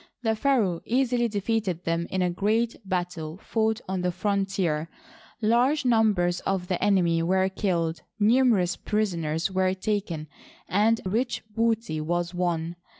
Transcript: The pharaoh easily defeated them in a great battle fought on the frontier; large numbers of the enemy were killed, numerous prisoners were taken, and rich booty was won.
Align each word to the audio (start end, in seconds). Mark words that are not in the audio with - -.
The 0.23 0.35
pharaoh 0.35 0.81
easily 0.83 1.27
defeated 1.27 1.83
them 1.83 2.07
in 2.09 2.23
a 2.23 2.31
great 2.31 2.75
battle 2.83 3.37
fought 3.37 3.81
on 3.87 4.01
the 4.01 4.11
frontier; 4.11 4.89
large 5.43 5.85
numbers 5.85 6.39
of 6.39 6.69
the 6.69 6.83
enemy 6.83 7.21
were 7.21 7.47
killed, 7.49 8.01
numerous 8.19 8.75
prisoners 8.75 9.51
were 9.51 9.75
taken, 9.75 10.25
and 10.67 11.01
rich 11.05 11.43
booty 11.55 12.01
was 12.01 12.33
won. 12.33 12.77